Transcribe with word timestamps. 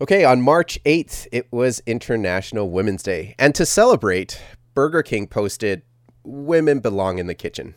Okay, 0.00 0.24
on 0.24 0.40
March 0.40 0.82
8th, 0.84 1.28
it 1.32 1.52
was 1.52 1.82
International 1.86 2.70
Women's 2.70 3.02
Day. 3.02 3.34
And 3.38 3.54
to 3.54 3.66
celebrate, 3.66 4.40
Burger 4.74 5.02
King 5.02 5.26
posted, 5.26 5.82
Women 6.24 6.80
belong 6.80 7.18
in 7.18 7.26
the 7.26 7.34
kitchen. 7.34 7.74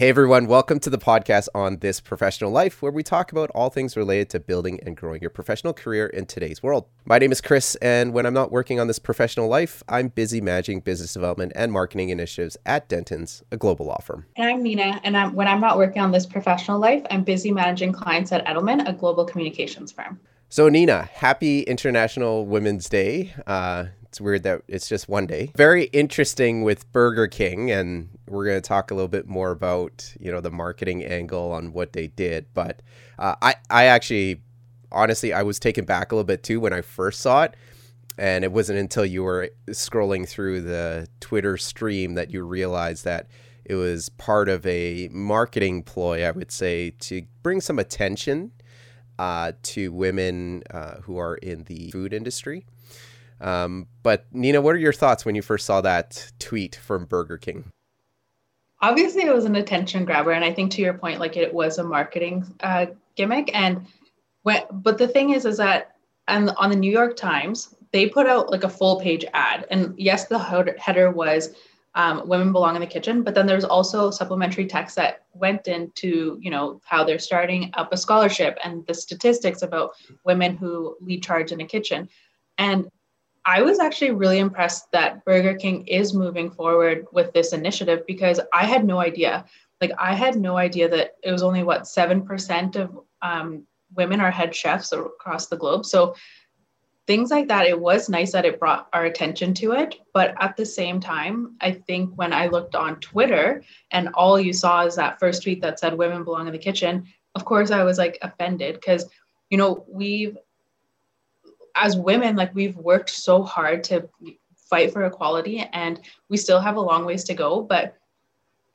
Hey 0.00 0.08
everyone, 0.08 0.46
welcome 0.46 0.80
to 0.80 0.88
the 0.88 0.96
podcast 0.96 1.48
on 1.54 1.80
This 1.80 2.00
Professional 2.00 2.50
Life, 2.50 2.80
where 2.80 2.90
we 2.90 3.02
talk 3.02 3.32
about 3.32 3.50
all 3.54 3.68
things 3.68 3.98
related 3.98 4.30
to 4.30 4.40
building 4.40 4.80
and 4.86 4.96
growing 4.96 5.20
your 5.20 5.28
professional 5.28 5.74
career 5.74 6.06
in 6.06 6.24
today's 6.24 6.62
world. 6.62 6.86
My 7.04 7.18
name 7.18 7.32
is 7.32 7.42
Chris, 7.42 7.74
and 7.82 8.14
when 8.14 8.24
I'm 8.24 8.32
not 8.32 8.50
working 8.50 8.80
on 8.80 8.86
this 8.86 8.98
professional 8.98 9.46
life, 9.46 9.82
I'm 9.90 10.08
busy 10.08 10.40
managing 10.40 10.80
business 10.80 11.12
development 11.12 11.52
and 11.54 11.70
marketing 11.70 12.08
initiatives 12.08 12.56
at 12.64 12.88
Dentons, 12.88 13.42
a 13.52 13.58
global 13.58 13.84
law 13.84 13.98
firm. 13.98 14.24
And 14.36 14.48
I'm 14.48 14.62
Nina, 14.62 15.02
and 15.04 15.18
I'm, 15.18 15.34
when 15.34 15.46
I'm 15.46 15.60
not 15.60 15.76
working 15.76 16.00
on 16.00 16.12
this 16.12 16.24
professional 16.24 16.78
life, 16.78 17.02
I'm 17.10 17.22
busy 17.22 17.52
managing 17.52 17.92
clients 17.92 18.32
at 18.32 18.42
Edelman, 18.46 18.88
a 18.88 18.94
global 18.94 19.26
communications 19.26 19.92
firm. 19.92 20.18
So, 20.48 20.70
Nina, 20.70 21.10
happy 21.12 21.60
International 21.60 22.46
Women's 22.46 22.88
Day. 22.88 23.34
Uh, 23.46 23.84
it's 24.10 24.20
weird 24.20 24.42
that 24.42 24.62
it's 24.66 24.88
just 24.88 25.08
one 25.08 25.28
day. 25.28 25.52
Very 25.54 25.84
interesting 25.84 26.62
with 26.62 26.90
Burger 26.90 27.28
King, 27.28 27.70
and 27.70 28.08
we're 28.26 28.44
going 28.44 28.60
to 28.60 28.68
talk 28.68 28.90
a 28.90 28.94
little 28.94 29.06
bit 29.06 29.28
more 29.28 29.52
about 29.52 30.12
you 30.18 30.32
know 30.32 30.40
the 30.40 30.50
marketing 30.50 31.04
angle 31.04 31.52
on 31.52 31.72
what 31.72 31.92
they 31.92 32.08
did. 32.08 32.46
But 32.52 32.82
uh, 33.20 33.36
I 33.40 33.54
I 33.70 33.84
actually 33.84 34.42
honestly 34.90 35.32
I 35.32 35.44
was 35.44 35.60
taken 35.60 35.84
back 35.84 36.10
a 36.10 36.16
little 36.16 36.26
bit 36.26 36.42
too 36.42 36.58
when 36.58 36.72
I 36.72 36.80
first 36.80 37.20
saw 37.20 37.44
it, 37.44 37.54
and 38.18 38.42
it 38.42 38.50
wasn't 38.50 38.80
until 38.80 39.06
you 39.06 39.22
were 39.22 39.50
scrolling 39.68 40.28
through 40.28 40.62
the 40.62 41.06
Twitter 41.20 41.56
stream 41.56 42.14
that 42.14 42.32
you 42.32 42.42
realized 42.42 43.04
that 43.04 43.28
it 43.64 43.76
was 43.76 44.08
part 44.08 44.48
of 44.48 44.66
a 44.66 45.08
marketing 45.12 45.84
ploy, 45.84 46.26
I 46.26 46.32
would 46.32 46.50
say, 46.50 46.90
to 46.98 47.22
bring 47.44 47.60
some 47.60 47.78
attention 47.78 48.50
uh, 49.20 49.52
to 49.62 49.92
women 49.92 50.64
uh, 50.68 50.96
who 51.02 51.16
are 51.16 51.36
in 51.36 51.62
the 51.64 51.92
food 51.92 52.12
industry. 52.12 52.66
Um, 53.40 53.86
but 54.02 54.26
Nina, 54.32 54.60
what 54.60 54.74
are 54.74 54.78
your 54.78 54.92
thoughts 54.92 55.24
when 55.24 55.34
you 55.34 55.42
first 55.42 55.66
saw 55.66 55.80
that 55.80 56.30
tweet 56.38 56.76
from 56.76 57.06
Burger 57.06 57.38
King? 57.38 57.72
Obviously, 58.82 59.22
it 59.22 59.34
was 59.34 59.44
an 59.44 59.56
attention 59.56 60.04
grabber, 60.04 60.32
and 60.32 60.44
I 60.44 60.52
think 60.52 60.70
to 60.72 60.82
your 60.82 60.94
point, 60.94 61.20
like 61.20 61.36
it 61.36 61.52
was 61.52 61.78
a 61.78 61.84
marketing 61.84 62.46
uh, 62.60 62.86
gimmick. 63.14 63.50
And 63.54 63.86
when, 64.42 64.62
but 64.70 64.98
the 64.98 65.08
thing 65.08 65.30
is, 65.30 65.44
is 65.44 65.58
that 65.58 65.96
on, 66.28 66.48
on 66.50 66.70
the 66.70 66.76
New 66.76 66.90
York 66.90 67.16
Times, 67.16 67.74
they 67.92 68.08
put 68.08 68.26
out 68.26 68.50
like 68.50 68.64
a 68.64 68.68
full 68.68 69.00
page 69.00 69.24
ad, 69.34 69.66
and 69.70 69.94
yes, 69.98 70.26
the 70.26 70.38
header 70.38 71.10
was 71.10 71.54
um, 71.94 72.26
"Women 72.26 72.52
belong 72.52 72.76
in 72.76 72.80
the 72.80 72.86
kitchen," 72.86 73.22
but 73.22 73.34
then 73.34 73.46
there's 73.46 73.64
also 73.64 74.10
supplementary 74.10 74.66
text 74.66 74.96
that 74.96 75.24
went 75.34 75.66
into 75.66 76.38
you 76.40 76.50
know 76.50 76.80
how 76.84 77.04
they're 77.04 77.18
starting 77.18 77.70
up 77.74 77.92
a 77.92 77.96
scholarship 77.96 78.58
and 78.64 78.86
the 78.86 78.94
statistics 78.94 79.62
about 79.62 79.90
women 80.24 80.56
who 80.56 80.96
lead 81.00 81.22
charge 81.22 81.52
in 81.52 81.60
a 81.60 81.66
kitchen, 81.66 82.08
and 82.58 82.88
I 83.50 83.62
was 83.62 83.80
actually 83.80 84.12
really 84.12 84.38
impressed 84.38 84.92
that 84.92 85.24
Burger 85.24 85.54
King 85.54 85.84
is 85.88 86.14
moving 86.14 86.52
forward 86.52 87.06
with 87.10 87.32
this 87.32 87.52
initiative 87.52 88.06
because 88.06 88.38
I 88.54 88.64
had 88.64 88.84
no 88.84 89.00
idea. 89.00 89.44
Like, 89.80 89.90
I 89.98 90.14
had 90.14 90.36
no 90.36 90.56
idea 90.56 90.88
that 90.88 91.16
it 91.24 91.32
was 91.32 91.42
only 91.42 91.64
what 91.64 91.82
7% 91.82 92.76
of 92.76 93.00
um, 93.22 93.66
women 93.96 94.20
are 94.20 94.30
head 94.30 94.54
chefs 94.54 94.92
across 94.92 95.48
the 95.48 95.56
globe. 95.56 95.84
So, 95.84 96.14
things 97.08 97.32
like 97.32 97.48
that, 97.48 97.66
it 97.66 97.80
was 97.80 98.08
nice 98.08 98.30
that 98.30 98.44
it 98.44 98.60
brought 98.60 98.88
our 98.92 99.06
attention 99.06 99.52
to 99.54 99.72
it. 99.72 99.96
But 100.14 100.32
at 100.38 100.56
the 100.56 100.64
same 100.64 101.00
time, 101.00 101.56
I 101.60 101.72
think 101.72 102.14
when 102.14 102.32
I 102.32 102.46
looked 102.46 102.76
on 102.76 103.00
Twitter 103.00 103.64
and 103.90 104.10
all 104.14 104.38
you 104.38 104.52
saw 104.52 104.86
is 104.86 104.94
that 104.94 105.18
first 105.18 105.42
tweet 105.42 105.60
that 105.62 105.80
said 105.80 105.98
women 105.98 106.22
belong 106.22 106.46
in 106.46 106.52
the 106.52 106.58
kitchen, 106.58 107.04
of 107.34 107.44
course, 107.44 107.72
I 107.72 107.82
was 107.82 107.98
like 107.98 108.16
offended 108.22 108.76
because, 108.76 109.06
you 109.50 109.58
know, 109.58 109.84
we've 109.88 110.36
as 111.76 111.96
women, 111.96 112.36
like 112.36 112.54
we've 112.54 112.76
worked 112.76 113.10
so 113.10 113.42
hard 113.42 113.84
to 113.84 114.08
fight 114.56 114.92
for 114.92 115.04
equality 115.04 115.60
and 115.72 116.00
we 116.28 116.36
still 116.36 116.60
have 116.60 116.76
a 116.76 116.80
long 116.80 117.04
ways 117.04 117.24
to 117.24 117.34
go. 117.34 117.62
But 117.62 117.96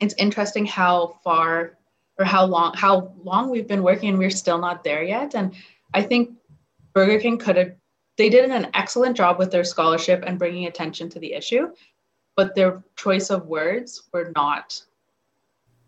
it's 0.00 0.14
interesting 0.18 0.66
how 0.66 1.18
far 1.24 1.78
or 2.18 2.24
how 2.24 2.44
long 2.44 2.74
how 2.74 3.12
long 3.22 3.50
we've 3.50 3.68
been 3.68 3.82
working 3.82 4.10
and 4.10 4.18
we're 4.18 4.30
still 4.30 4.58
not 4.58 4.84
there 4.84 5.02
yet. 5.02 5.34
And 5.34 5.54
I 5.94 6.02
think 6.02 6.30
Burger 6.92 7.18
King 7.20 7.38
could 7.38 7.56
have 7.56 7.72
they 8.16 8.28
did 8.30 8.50
an 8.50 8.68
excellent 8.74 9.16
job 9.16 9.38
with 9.38 9.50
their 9.50 9.64
scholarship 9.64 10.24
and 10.26 10.38
bringing 10.38 10.66
attention 10.66 11.10
to 11.10 11.18
the 11.18 11.34
issue, 11.34 11.68
but 12.34 12.54
their 12.54 12.82
choice 12.96 13.30
of 13.30 13.46
words 13.46 14.04
were 14.12 14.32
not 14.34 14.80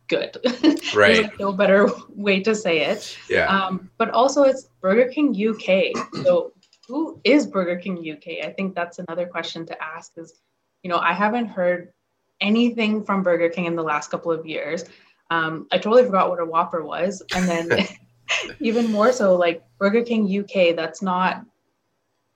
good. 0.08 0.36
Right. 0.94 1.16
There's 1.16 1.26
like 1.26 1.38
no 1.38 1.52
better 1.52 1.90
way 2.14 2.40
to 2.42 2.54
say 2.54 2.80
it. 2.80 3.18
Yeah. 3.28 3.46
Um, 3.46 3.90
but 3.98 4.10
also 4.10 4.44
it's 4.44 4.70
Burger 4.80 5.08
King 5.08 5.36
UK. 5.36 5.94
So 6.24 6.52
who 6.88 7.20
is 7.22 7.46
Burger 7.46 7.76
King 7.76 7.98
UK? 7.98 8.44
I 8.44 8.52
think 8.52 8.74
that's 8.74 8.98
another 8.98 9.26
question 9.26 9.66
to 9.66 9.82
ask 9.82 10.12
is, 10.16 10.40
you 10.82 10.88
know, 10.88 10.98
I 10.98 11.12
haven't 11.12 11.46
heard 11.46 11.92
anything 12.40 13.04
from 13.04 13.22
Burger 13.22 13.50
King 13.50 13.66
in 13.66 13.76
the 13.76 13.82
last 13.82 14.10
couple 14.10 14.32
of 14.32 14.46
years. 14.46 14.84
Um, 15.30 15.66
I 15.70 15.76
totally 15.76 16.04
forgot 16.04 16.30
what 16.30 16.40
a 16.40 16.46
Whopper 16.46 16.82
was. 16.82 17.22
And 17.34 17.46
then 17.46 17.86
even 18.60 18.90
more 18.90 19.12
so, 19.12 19.36
like 19.36 19.62
Burger 19.78 20.02
King 20.02 20.26
UK, 20.40 20.74
that's 20.74 21.02
not 21.02 21.44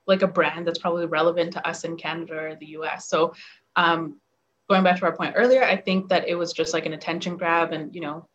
like 0.06 0.22
a 0.22 0.26
brand 0.26 0.66
that's 0.66 0.78
probably 0.78 1.06
relevant 1.06 1.52
to 1.54 1.66
us 1.66 1.84
in 1.84 1.96
Canada 1.96 2.34
or 2.34 2.56
the 2.56 2.66
US. 2.66 3.08
So 3.08 3.34
um, 3.76 4.20
going 4.68 4.82
back 4.82 4.98
to 4.98 5.06
our 5.06 5.16
point 5.16 5.34
earlier, 5.36 5.62
I 5.64 5.76
think 5.76 6.08
that 6.08 6.28
it 6.28 6.34
was 6.34 6.52
just 6.52 6.74
like 6.74 6.86
an 6.86 6.92
attention 6.92 7.36
grab 7.36 7.72
and, 7.72 7.94
you 7.94 8.00
know, 8.00 8.28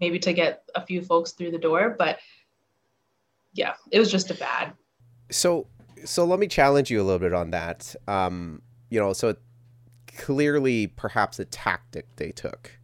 maybe 0.00 0.18
to 0.18 0.32
get 0.32 0.64
a 0.74 0.84
few 0.84 1.00
folks 1.00 1.32
through 1.32 1.52
the 1.52 1.58
door. 1.58 1.94
But 1.98 2.18
yeah, 3.52 3.74
it 3.90 3.98
was 3.98 4.10
just 4.10 4.30
a 4.30 4.34
bad 4.34 4.74
so 5.30 5.66
so 6.04 6.24
let 6.24 6.38
me 6.38 6.46
challenge 6.46 6.90
you 6.90 7.00
a 7.00 7.04
little 7.04 7.18
bit 7.18 7.32
on 7.32 7.50
that. 7.50 7.94
Um, 8.06 8.62
you 8.90 9.00
know, 9.00 9.12
so 9.12 9.36
clearly, 10.06 10.86
perhaps 10.86 11.38
a 11.38 11.44
tactic 11.44 12.06
they 12.16 12.30
took 12.30 12.78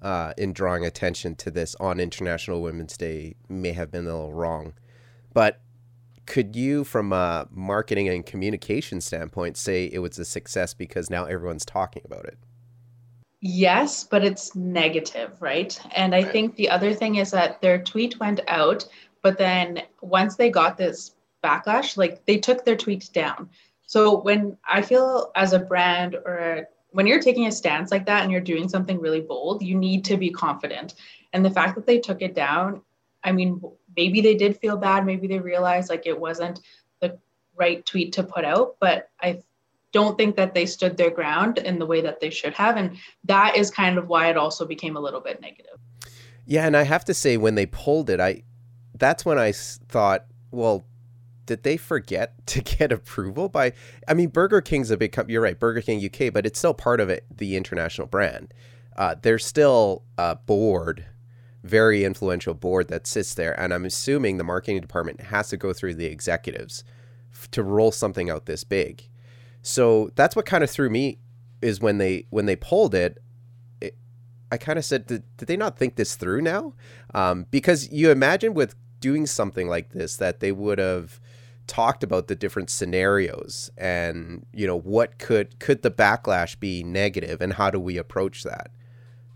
uh, 0.00 0.32
in 0.36 0.52
drawing 0.52 0.84
attention 0.84 1.34
to 1.36 1.50
this 1.50 1.74
on 1.80 2.00
International 2.00 2.62
Women's 2.62 2.96
Day 2.96 3.34
may 3.48 3.72
have 3.72 3.90
been 3.90 4.06
a 4.06 4.10
little 4.10 4.32
wrong, 4.32 4.74
but 5.32 5.60
could 6.24 6.54
you, 6.54 6.84
from 6.84 7.12
a 7.12 7.48
marketing 7.50 8.08
and 8.08 8.24
communication 8.24 9.00
standpoint, 9.00 9.56
say 9.56 9.86
it 9.92 9.98
was 9.98 10.18
a 10.18 10.24
success 10.24 10.72
because 10.72 11.10
now 11.10 11.24
everyone's 11.24 11.64
talking 11.64 12.02
about 12.04 12.24
it? 12.26 12.38
Yes, 13.40 14.04
but 14.04 14.24
it's 14.24 14.54
negative, 14.54 15.32
right? 15.40 15.78
And 15.96 16.14
I 16.14 16.22
think 16.22 16.54
the 16.54 16.70
other 16.70 16.94
thing 16.94 17.16
is 17.16 17.32
that 17.32 17.60
their 17.60 17.82
tweet 17.82 18.20
went 18.20 18.38
out, 18.46 18.86
but 19.20 19.36
then 19.36 19.82
once 20.00 20.36
they 20.36 20.48
got 20.48 20.78
this 20.78 21.12
backlash 21.42 21.96
like 21.96 22.24
they 22.26 22.38
took 22.38 22.64
their 22.64 22.76
tweets 22.76 23.10
down. 23.10 23.48
So 23.86 24.20
when 24.20 24.56
i 24.68 24.82
feel 24.82 25.32
as 25.34 25.52
a 25.52 25.58
brand 25.58 26.14
or 26.14 26.38
a, 26.38 26.66
when 26.90 27.06
you're 27.06 27.22
taking 27.22 27.46
a 27.46 27.52
stance 27.52 27.90
like 27.90 28.06
that 28.06 28.22
and 28.22 28.30
you're 28.30 28.40
doing 28.40 28.68
something 28.68 29.00
really 29.00 29.20
bold 29.20 29.62
you 29.62 29.76
need 29.76 30.04
to 30.06 30.16
be 30.16 30.30
confident. 30.30 30.94
And 31.32 31.44
the 31.44 31.50
fact 31.50 31.74
that 31.76 31.86
they 31.86 31.98
took 31.98 32.22
it 32.22 32.34
down 32.34 32.82
i 33.24 33.32
mean 33.32 33.60
maybe 33.96 34.20
they 34.20 34.34
did 34.34 34.58
feel 34.58 34.76
bad 34.76 35.06
maybe 35.06 35.26
they 35.26 35.38
realized 35.38 35.90
like 35.90 36.06
it 36.06 36.18
wasn't 36.18 36.60
the 37.00 37.18
right 37.56 37.84
tweet 37.86 38.12
to 38.14 38.22
put 38.22 38.44
out 38.44 38.76
but 38.80 39.10
i 39.20 39.42
don't 39.92 40.16
think 40.16 40.36
that 40.36 40.54
they 40.54 40.66
stood 40.66 40.96
their 40.96 41.10
ground 41.10 41.58
in 41.58 41.78
the 41.78 41.86
way 41.86 42.00
that 42.00 42.18
they 42.20 42.30
should 42.30 42.54
have. 42.54 42.76
And 42.76 42.96
that 43.24 43.56
is 43.56 43.70
kind 43.70 43.98
of 43.98 44.08
why 44.08 44.30
it 44.30 44.36
also 44.36 44.66
became 44.66 44.96
a 44.96 45.00
little 45.00 45.20
bit 45.20 45.40
negative. 45.40 45.78
Yeah 46.44 46.66
and 46.66 46.76
i 46.76 46.82
have 46.82 47.04
to 47.04 47.14
say 47.14 47.36
when 47.36 47.54
they 47.54 47.66
pulled 47.66 48.10
it 48.10 48.18
i 48.18 48.42
that's 48.96 49.24
when 49.24 49.38
i 49.38 49.52
thought 49.52 50.26
well 50.50 50.84
did 51.52 51.62
they 51.62 51.76
forget 51.76 52.34
to 52.46 52.60
get 52.60 52.90
approval 52.90 53.48
by 53.48 53.72
i 54.08 54.14
mean 54.14 54.28
burger 54.28 54.60
king's 54.60 54.90
a 54.90 54.96
big 54.96 55.12
company 55.12 55.32
you're 55.32 55.42
right 55.42 55.60
burger 55.60 55.80
king 55.80 56.04
uk 56.04 56.32
but 56.32 56.46
it's 56.46 56.58
still 56.58 56.74
part 56.74 57.00
of 57.00 57.08
it 57.08 57.24
the 57.34 57.56
international 57.56 58.06
brand. 58.06 58.52
Uh, 58.94 59.14
there's 59.22 59.44
still 59.44 60.02
a 60.18 60.36
board 60.36 61.06
very 61.62 62.04
influential 62.04 62.52
board 62.52 62.88
that 62.88 63.06
sits 63.06 63.34
there 63.34 63.58
and 63.58 63.72
i'm 63.72 63.84
assuming 63.84 64.36
the 64.36 64.44
marketing 64.44 64.80
department 64.80 65.20
has 65.20 65.48
to 65.48 65.56
go 65.56 65.72
through 65.72 65.94
the 65.94 66.06
executives 66.06 66.84
f- 67.32 67.50
to 67.50 67.62
roll 67.62 67.90
something 67.90 68.30
out 68.30 68.46
this 68.46 68.64
big. 68.64 69.08
So 69.62 70.10
that's 70.14 70.36
what 70.36 70.46
kind 70.46 70.62
of 70.62 70.70
threw 70.70 70.90
me 70.90 71.18
is 71.60 71.80
when 71.80 71.98
they 71.98 72.26
when 72.30 72.46
they 72.46 72.56
pulled 72.56 72.94
it, 72.94 73.18
i 74.50 74.56
kind 74.56 74.78
of 74.78 74.84
said 74.84 75.06
did, 75.06 75.22
did, 75.36 75.48
they 75.48 75.56
not 75.56 75.78
think 75.78 75.96
this 75.96 76.16
through 76.16 76.42
now? 76.42 76.74
Um, 77.14 77.46
because 77.50 77.90
you 77.90 78.10
imagine 78.10 78.54
with 78.54 78.74
doing 79.00 79.26
something 79.26 79.68
like 79.68 79.90
this 79.90 80.16
that 80.16 80.40
they 80.40 80.52
would 80.52 80.78
have 80.78 81.20
talked 81.72 82.04
about 82.04 82.28
the 82.28 82.34
different 82.34 82.68
scenarios 82.68 83.70
and 83.78 84.44
you 84.52 84.66
know 84.66 84.78
what 84.78 85.18
could 85.18 85.58
could 85.58 85.80
the 85.80 85.90
backlash 85.90 86.60
be 86.60 86.84
negative 86.84 87.40
and 87.40 87.54
how 87.54 87.70
do 87.70 87.80
we 87.80 87.96
approach 87.96 88.42
that 88.42 88.70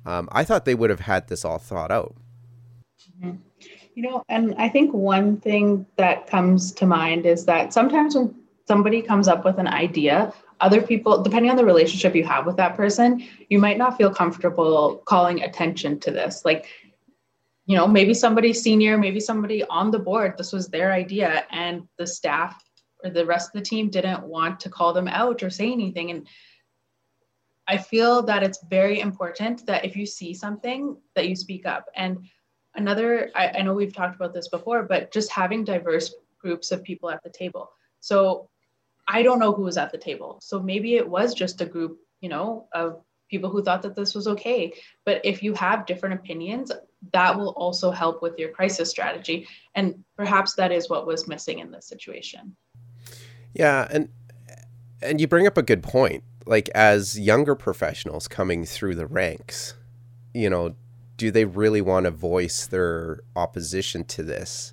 um, 0.04 0.28
i 0.32 0.44
thought 0.44 0.66
they 0.66 0.74
would 0.74 0.90
have 0.90 1.00
had 1.00 1.28
this 1.28 1.46
all 1.46 1.56
thought 1.56 1.90
out 1.90 2.14
you 3.22 4.02
know 4.02 4.22
and 4.28 4.54
i 4.58 4.68
think 4.68 4.92
one 4.92 5.38
thing 5.40 5.86
that 5.96 6.26
comes 6.26 6.72
to 6.72 6.84
mind 6.84 7.24
is 7.24 7.46
that 7.46 7.72
sometimes 7.72 8.14
when 8.14 8.34
somebody 8.68 9.00
comes 9.00 9.28
up 9.28 9.42
with 9.42 9.56
an 9.56 9.68
idea 9.68 10.30
other 10.60 10.80
people, 10.80 11.22
depending 11.22 11.50
on 11.50 11.56
the 11.58 11.64
relationship 11.64 12.14
you 12.14 12.24
have 12.24 12.46
with 12.46 12.56
that 12.56 12.76
person, 12.76 13.22
you 13.50 13.58
might 13.58 13.76
not 13.76 13.98
feel 13.98 14.10
comfortable 14.10 15.02
calling 15.04 15.42
attention 15.42 16.00
to 16.00 16.10
this. 16.10 16.46
Like, 16.46 16.66
you 17.66 17.76
know, 17.76 17.86
maybe 17.86 18.14
somebody 18.14 18.52
senior, 18.52 18.96
maybe 18.96 19.20
somebody 19.20 19.64
on 19.64 19.90
the 19.90 19.98
board, 19.98 20.34
this 20.38 20.52
was 20.52 20.68
their 20.68 20.92
idea, 20.92 21.44
and 21.50 21.82
the 21.98 22.06
staff 22.06 22.62
or 23.04 23.10
the 23.10 23.26
rest 23.26 23.48
of 23.48 23.52
the 23.54 23.68
team 23.68 23.90
didn't 23.90 24.22
want 24.22 24.60
to 24.60 24.70
call 24.70 24.92
them 24.92 25.08
out 25.08 25.42
or 25.42 25.50
say 25.50 25.70
anything. 25.70 26.10
And 26.10 26.26
I 27.68 27.76
feel 27.76 28.22
that 28.22 28.44
it's 28.44 28.64
very 28.70 29.00
important 29.00 29.66
that 29.66 29.84
if 29.84 29.96
you 29.96 30.06
see 30.06 30.32
something, 30.32 30.96
that 31.14 31.28
you 31.28 31.34
speak 31.34 31.66
up. 31.66 31.86
And 31.96 32.18
another, 32.76 33.30
I, 33.34 33.48
I 33.48 33.62
know 33.62 33.74
we've 33.74 33.94
talked 33.94 34.14
about 34.14 34.32
this 34.32 34.48
before, 34.48 34.84
but 34.84 35.12
just 35.12 35.32
having 35.32 35.64
diverse 35.64 36.14
groups 36.38 36.70
of 36.70 36.84
people 36.84 37.10
at 37.10 37.22
the 37.24 37.30
table. 37.30 37.70
So 37.98 38.48
I 39.08 39.22
don't 39.22 39.40
know 39.40 39.52
who 39.52 39.62
was 39.62 39.76
at 39.76 39.90
the 39.90 39.98
table. 39.98 40.38
So 40.40 40.62
maybe 40.62 40.94
it 40.94 41.08
was 41.08 41.34
just 41.34 41.60
a 41.60 41.66
group, 41.66 41.98
you 42.20 42.28
know, 42.28 42.68
of 42.72 43.02
people 43.28 43.50
who 43.50 43.62
thought 43.62 43.82
that 43.82 43.96
this 43.96 44.14
was 44.14 44.28
okay. 44.28 44.72
But 45.04 45.20
if 45.24 45.42
you 45.42 45.52
have 45.54 45.86
different 45.86 46.14
opinions, 46.14 46.70
that 47.12 47.36
will 47.36 47.50
also 47.50 47.90
help 47.90 48.22
with 48.22 48.38
your 48.38 48.50
crisis 48.50 48.90
strategy. 48.90 49.46
And 49.74 50.04
perhaps 50.16 50.54
that 50.54 50.72
is 50.72 50.88
what 50.88 51.06
was 51.06 51.28
missing 51.28 51.58
in 51.58 51.70
this 51.70 51.86
situation. 51.86 52.56
Yeah, 53.54 53.86
and 53.90 54.08
and 55.02 55.20
you 55.20 55.26
bring 55.26 55.46
up 55.46 55.56
a 55.56 55.62
good 55.62 55.82
point. 55.82 56.24
Like 56.46 56.68
as 56.70 57.18
younger 57.18 57.54
professionals 57.54 58.28
coming 58.28 58.64
through 58.64 58.94
the 58.94 59.06
ranks, 59.06 59.74
you 60.32 60.48
know, 60.48 60.74
do 61.16 61.30
they 61.30 61.44
really 61.44 61.80
want 61.80 62.04
to 62.04 62.10
voice 62.10 62.66
their 62.66 63.20
opposition 63.34 64.04
to 64.04 64.22
this? 64.22 64.72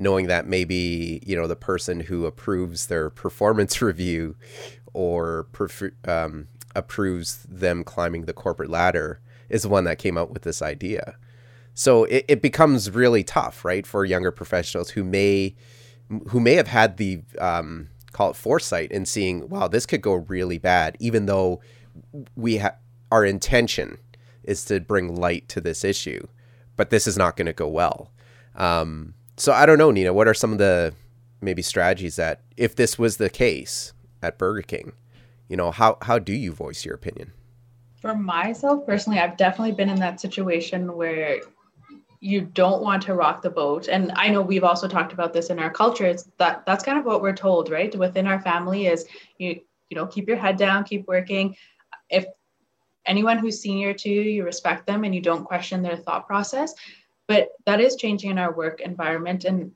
knowing 0.00 0.28
that 0.28 0.46
maybe 0.46 1.20
you 1.26 1.34
know 1.34 1.46
the 1.46 1.56
person 1.56 2.00
who 2.00 2.24
approves 2.24 2.86
their 2.86 3.10
performance 3.10 3.82
review 3.82 4.36
or 4.94 5.46
um, 6.06 6.48
approves 6.74 7.44
them 7.48 7.84
climbing 7.84 8.24
the 8.24 8.32
corporate 8.32 8.70
ladder 8.70 9.20
is 9.48 9.62
the 9.62 9.68
one 9.68 9.84
that 9.84 9.98
came 9.98 10.16
up 10.16 10.30
with 10.30 10.42
this 10.42 10.62
idea. 10.62 11.16
So 11.78 12.02
it, 12.04 12.24
it 12.26 12.42
becomes 12.42 12.90
really 12.90 13.22
tough, 13.22 13.64
right, 13.64 13.86
for 13.86 14.04
younger 14.04 14.32
professionals 14.32 14.90
who 14.90 15.04
may 15.04 15.54
who 16.26 16.40
may 16.40 16.54
have 16.54 16.66
had 16.66 16.96
the 16.96 17.20
um, 17.38 17.90
call 18.10 18.30
it 18.30 18.36
foresight 18.36 18.90
in 18.90 19.06
seeing, 19.06 19.48
wow, 19.48 19.68
this 19.68 19.86
could 19.86 20.02
go 20.02 20.14
really 20.14 20.58
bad, 20.58 20.96
even 20.98 21.26
though 21.26 21.60
we 22.34 22.56
have 22.56 22.76
our 23.12 23.24
intention 23.24 23.98
is 24.42 24.64
to 24.64 24.80
bring 24.80 25.14
light 25.14 25.48
to 25.50 25.60
this 25.60 25.84
issue, 25.84 26.26
but 26.76 26.90
this 26.90 27.06
is 27.06 27.16
not 27.16 27.36
going 27.36 27.46
to 27.46 27.52
go 27.52 27.68
well. 27.68 28.10
Um, 28.56 29.14
so 29.36 29.52
I 29.52 29.64
don't 29.64 29.78
know, 29.78 29.92
Nina. 29.92 30.12
What 30.12 30.26
are 30.26 30.34
some 30.34 30.50
of 30.50 30.58
the 30.58 30.94
maybe 31.40 31.62
strategies 31.62 32.16
that, 32.16 32.40
if 32.56 32.74
this 32.74 32.98
was 32.98 33.18
the 33.18 33.30
case 33.30 33.92
at 34.20 34.36
Burger 34.36 34.62
King, 34.62 34.94
you 35.48 35.56
know, 35.56 35.70
how 35.70 35.98
how 36.02 36.18
do 36.18 36.32
you 36.32 36.50
voice 36.50 36.84
your 36.84 36.96
opinion? 36.96 37.34
For 38.00 38.16
myself 38.16 38.84
personally, 38.84 39.20
I've 39.20 39.36
definitely 39.36 39.74
been 39.74 39.90
in 39.90 40.00
that 40.00 40.20
situation 40.20 40.96
where 40.96 41.40
you 42.20 42.40
don't 42.40 42.82
want 42.82 43.02
to 43.02 43.14
rock 43.14 43.42
the 43.42 43.50
boat. 43.50 43.88
And 43.88 44.12
i 44.16 44.28
know 44.28 44.42
we've 44.42 44.64
also 44.64 44.88
talked 44.88 45.12
about 45.12 45.32
this 45.32 45.50
in 45.50 45.58
our 45.58 45.70
culture. 45.70 46.06
It's 46.06 46.28
that 46.38 46.64
that's 46.66 46.84
kind 46.84 46.98
of 46.98 47.04
what 47.04 47.22
we're 47.22 47.36
told 47.36 47.70
right? 47.70 47.94
Within 47.94 48.26
our 48.26 48.40
family 48.40 48.86
is 48.86 49.06
you 49.38 49.60
you 49.90 49.96
know 49.96 50.06
keep 50.06 50.28
your 50.28 50.36
head 50.36 50.56
down 50.56 50.84
keep 50.84 51.06
working. 51.06 51.56
If 52.10 52.26
anyone 53.06 53.38
who's 53.38 53.60
senior 53.60 53.94
to 53.94 54.08
you 54.08 54.22
you 54.22 54.44
respect 54.44 54.86
them 54.86 55.04
and 55.04 55.14
you 55.14 55.20
don't 55.20 55.44
question 55.44 55.82
their 55.82 55.96
thought 55.96 56.26
process. 56.26 56.74
But 57.26 57.50
that 57.66 57.80
is 57.80 57.96
changing 57.96 58.30
in 58.30 58.38
our 58.38 58.54
work 58.54 58.80
environment. 58.80 59.44
And 59.44 59.72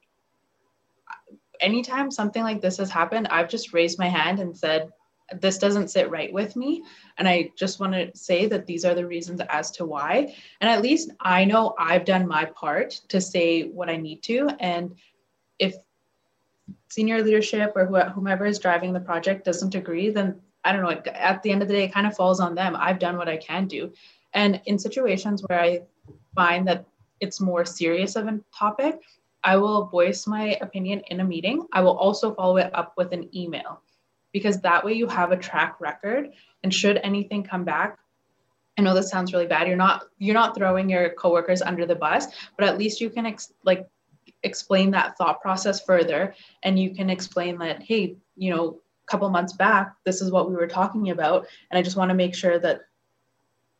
anytime 1.60 2.10
something 2.10 2.42
like 2.42 2.60
this 2.60 2.76
has 2.76 2.90
happened 2.90 3.28
i've 3.28 3.48
just 3.48 3.72
raised 3.72 3.98
my 3.98 4.08
hand 4.08 4.40
and 4.40 4.56
said 4.56 4.90
this 5.40 5.58
doesn't 5.58 5.88
sit 5.88 6.10
right 6.10 6.32
with 6.32 6.56
me. 6.56 6.84
And 7.18 7.28
i 7.28 7.50
just 7.56 7.80
want 7.80 7.92
to 7.92 8.10
say 8.16 8.46
that 8.46 8.66
these 8.66 8.84
are 8.84 8.94
the 8.94 9.06
reasons 9.06 9.40
as 9.48 9.70
to 9.72 9.84
why. 9.84 10.34
And 10.60 10.70
at 10.70 10.82
least 10.82 11.10
i 11.20 11.44
know 11.44 11.74
i've 11.78 12.04
done 12.04 12.26
my 12.26 12.44
part 12.44 12.90
to 13.08 13.20
say 13.20 13.68
what 13.68 13.88
i 13.88 13.96
need 13.96 14.22
to. 14.24 14.50
And 14.60 14.94
if 15.58 15.74
senior 16.88 17.22
leadership 17.22 17.72
or 17.76 17.86
whomever 18.10 18.46
is 18.46 18.58
driving 18.58 18.92
the 18.92 19.00
project 19.00 19.44
doesn't 19.44 19.74
agree 19.74 20.10
then 20.10 20.38
i 20.64 20.72
don't 20.72 20.82
know 20.82 21.12
at 21.12 21.42
the 21.42 21.50
end 21.50 21.62
of 21.62 21.68
the 21.68 21.74
day 21.74 21.84
it 21.84 21.92
kind 21.92 22.06
of 22.06 22.16
falls 22.16 22.40
on 22.40 22.54
them. 22.54 22.76
I've 22.76 22.98
done 22.98 23.16
what 23.16 23.28
i 23.28 23.36
can 23.36 23.66
do. 23.66 23.92
And 24.34 24.60
in 24.66 24.78
situations 24.78 25.42
where 25.46 25.60
i 25.60 25.82
find 26.34 26.66
that 26.68 26.86
it's 27.20 27.40
more 27.40 27.64
serious 27.64 28.16
of 28.16 28.26
a 28.26 28.40
topic, 28.52 29.00
I 29.44 29.56
will 29.56 29.86
voice 29.86 30.26
my 30.26 30.56
opinion 30.60 31.02
in 31.08 31.20
a 31.20 31.24
meeting. 31.24 31.66
I 31.72 31.80
will 31.80 31.96
also 31.96 32.34
follow 32.34 32.56
it 32.56 32.70
up 32.74 32.94
with 32.96 33.12
an 33.12 33.28
email 33.36 33.80
because 34.32 34.60
that 34.60 34.84
way 34.84 34.92
you 34.92 35.06
have 35.06 35.32
a 35.32 35.36
track 35.36 35.76
record 35.80 36.30
and 36.62 36.72
should 36.72 36.98
anything 36.98 37.42
come 37.42 37.64
back 37.64 37.98
I 38.78 38.82
know 38.82 38.94
this 38.94 39.10
sounds 39.10 39.32
really 39.32 39.46
bad. 39.46 39.68
You're 39.68 39.76
not 39.76 40.04
you're 40.18 40.34
not 40.34 40.56
throwing 40.56 40.88
your 40.88 41.10
coworkers 41.10 41.62
under 41.62 41.84
the 41.84 41.94
bus, 41.94 42.26
but 42.56 42.66
at 42.66 42.78
least 42.78 43.00
you 43.00 43.10
can 43.10 43.26
ex- 43.26 43.52
like 43.64 43.86
explain 44.42 44.90
that 44.92 45.16
thought 45.18 45.40
process 45.40 45.84
further 45.84 46.34
and 46.62 46.78
you 46.78 46.94
can 46.94 47.10
explain 47.10 47.58
that 47.58 47.82
hey, 47.82 48.16
you 48.36 48.50
know, 48.54 48.80
a 49.06 49.10
couple 49.10 49.28
months 49.28 49.52
back 49.52 49.94
this 50.04 50.22
is 50.22 50.30
what 50.30 50.48
we 50.48 50.54
were 50.54 50.66
talking 50.66 51.10
about 51.10 51.46
and 51.70 51.78
I 51.78 51.82
just 51.82 51.96
want 51.96 52.08
to 52.08 52.14
make 52.14 52.34
sure 52.34 52.58
that 52.60 52.82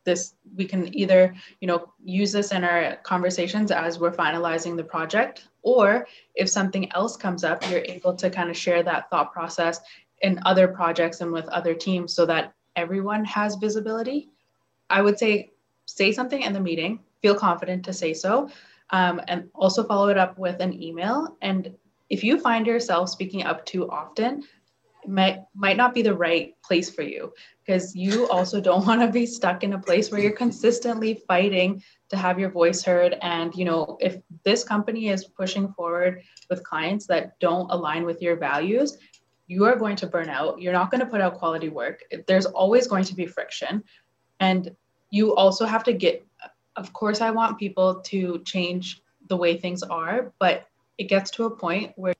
this 0.04 0.34
we 0.56 0.64
can 0.64 0.94
either 0.98 1.34
you 1.60 1.68
know 1.68 1.92
use 2.02 2.32
this 2.32 2.50
in 2.50 2.64
our 2.64 2.96
conversations 2.96 3.70
as 3.70 4.00
we're 4.00 4.10
finalizing 4.10 4.76
the 4.76 4.82
project 4.84 5.48
or 5.62 6.06
if 6.34 6.48
something 6.48 6.90
else 6.92 7.16
comes 7.16 7.44
up 7.44 7.62
you're 7.70 7.84
able 7.84 8.14
to 8.14 8.28
kind 8.28 8.50
of 8.50 8.56
share 8.56 8.82
that 8.82 9.08
thought 9.10 9.32
process 9.32 9.80
in 10.22 10.40
other 10.44 10.68
projects 10.68 11.20
and 11.20 11.32
with 11.32 11.46
other 11.48 11.74
teams 11.74 12.14
so 12.14 12.24
that 12.26 12.54
everyone 12.76 13.24
has 13.24 13.56
visibility. 13.56 14.30
I 14.88 15.02
would 15.02 15.18
say 15.18 15.50
say 15.86 16.12
something 16.12 16.42
in 16.42 16.52
the 16.52 16.60
meeting 16.60 17.00
feel 17.20 17.34
confident 17.34 17.84
to 17.84 17.92
say 17.92 18.14
so 18.14 18.48
um, 18.90 19.20
and 19.28 19.48
also 19.54 19.82
follow 19.84 20.08
it 20.08 20.18
up 20.18 20.38
with 20.38 20.60
an 20.60 20.80
email. 20.80 21.36
And 21.42 21.74
if 22.08 22.22
you 22.22 22.38
find 22.38 22.66
yourself 22.66 23.08
speaking 23.08 23.42
up 23.44 23.64
too 23.66 23.90
often 23.90 24.44
might 25.04 25.40
might 25.56 25.76
not 25.76 25.94
be 25.94 26.02
the 26.02 26.14
right 26.14 26.54
place 26.62 26.88
for 26.88 27.02
you 27.02 27.32
because 27.66 27.96
you 27.96 28.28
also 28.28 28.60
don't 28.68 28.86
want 28.86 29.00
to 29.00 29.08
be 29.08 29.26
stuck 29.26 29.64
in 29.64 29.72
a 29.72 29.78
place 29.78 30.10
where 30.10 30.20
you're 30.20 30.30
consistently 30.30 31.20
fighting 31.26 31.82
to 32.08 32.16
have 32.16 32.38
your 32.38 32.50
voice 32.50 32.84
heard. 32.84 33.16
And 33.22 33.52
you 33.54 33.64
know 33.64 33.96
if 34.00 34.16
this 34.44 34.62
company 34.62 35.08
is 35.08 35.24
pushing 35.24 35.72
forward 35.72 36.22
with 36.48 36.62
clients 36.62 37.06
that 37.06 37.38
don't 37.40 37.70
align 37.72 38.04
with 38.04 38.22
your 38.22 38.36
values 38.36 38.98
you 39.52 39.64
are 39.64 39.76
going 39.76 39.96
to 39.96 40.06
burn 40.06 40.28
out. 40.28 40.60
You're 40.60 40.72
not 40.72 40.90
going 40.90 41.00
to 41.00 41.06
put 41.06 41.20
out 41.20 41.34
quality 41.34 41.68
work. 41.68 42.02
There's 42.26 42.46
always 42.46 42.86
going 42.86 43.04
to 43.04 43.14
be 43.14 43.26
friction. 43.26 43.84
And 44.40 44.74
you 45.12 45.34
also 45.36 45.66
have 45.66 45.84
to 45.84 45.92
get 45.92 46.26
of 46.76 46.92
course 46.92 47.20
i 47.20 47.30
want 47.30 47.58
people 47.58 48.00
to 48.00 48.42
change 48.44 49.02
the 49.28 49.36
way 49.36 49.56
things 49.56 49.82
are 49.84 50.32
but 50.40 50.66
it 50.98 51.04
gets 51.04 51.30
to 51.30 51.44
a 51.44 51.50
point 51.50 51.92
where 51.96 52.14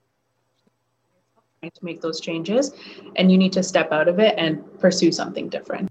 to 1.62 1.70
make 1.84 2.00
those 2.00 2.20
changes 2.20 2.72
and 3.16 3.30
you 3.30 3.38
need 3.38 3.52
to 3.52 3.62
step 3.62 3.92
out 3.92 4.08
of 4.08 4.18
it 4.18 4.34
and 4.36 4.64
pursue 4.80 5.12
something 5.12 5.48
different. 5.48 5.88